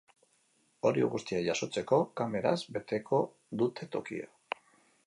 Hori 0.89 1.03
guztia 1.15 1.41
jasotzeko, 1.49 2.01
kameraz 2.23 2.57
beteko 2.79 3.21
dute 3.63 3.91
tokia. 3.99 4.31